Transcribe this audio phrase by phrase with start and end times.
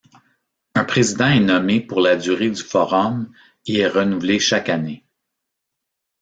[0.73, 3.31] Un président est nommé pour la durée du Forum
[3.67, 5.05] et est renouvelé chaque année.